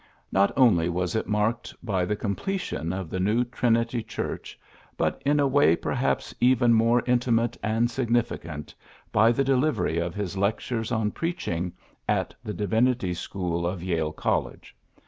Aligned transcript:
I^ot 0.33 0.51
only 0.57 0.89
was 0.89 1.15
it 1.15 1.27
marked 1.27 1.75
by 1.85 2.05
the 2.05 2.15
completion 2.15 2.91
of 2.91 3.11
the 3.11 3.19
new 3.19 3.43
Trinity 3.43 4.01
Church, 4.01 4.59
but 4.97 5.21
in 5.27 5.39
a 5.39 5.45
way 5.45 5.75
perhaps 5.75 6.33
even 6.41 6.73
more 6.73 7.03
intimate 7.05 7.55
and 7.61 7.87
significant, 7.87 8.73
by 9.11 9.31
the 9.31 9.43
delivery 9.43 9.99
of 9.99 10.15
his 10.15 10.35
Lectures 10.35 10.91
on 10.91 11.11
Freaching 11.11 11.71
at 12.09 12.33
the 12.43 12.51
Divinity 12.55 13.13
School 13.13 13.67
of 13.67 13.83
Yale 13.83 14.11
College. 14.11 14.75